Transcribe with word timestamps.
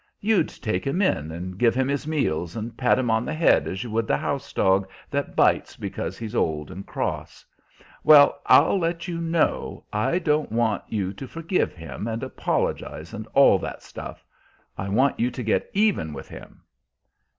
You'd 0.19 0.49
take 0.49 0.87
him 0.87 0.99
in, 0.99 1.31
and 1.31 1.59
give 1.59 1.75
him 1.75 1.87
his 1.87 2.07
meals, 2.07 2.55
and 2.55 2.75
pat 2.75 2.97
him 2.97 3.11
on 3.11 3.23
the 3.23 3.35
head 3.35 3.67
as 3.67 3.83
you 3.83 3.91
would 3.91 4.07
the 4.07 4.17
house 4.17 4.51
dog 4.51 4.89
that 5.11 5.35
bites 5.35 5.77
because 5.77 6.17
he's 6.17 6.33
old 6.33 6.71
and 6.71 6.87
cross. 6.87 7.45
Well, 8.03 8.41
I'll 8.47 8.79
let 8.79 9.07
you 9.07 9.21
know 9.21 9.85
I 9.93 10.17
don't 10.17 10.51
want 10.51 10.81
you 10.87 11.13
to 11.13 11.27
forgive 11.27 11.73
him, 11.75 12.07
and 12.07 12.23
apologize, 12.23 13.13
and 13.13 13.27
all 13.35 13.59
that 13.59 13.83
stuff. 13.83 14.25
I 14.75 14.89
want 14.89 15.19
you 15.19 15.29
to 15.29 15.43
get 15.43 15.69
even 15.71 16.13
with 16.13 16.29
him." 16.29 16.63